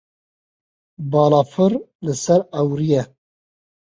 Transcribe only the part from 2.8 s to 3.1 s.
ye.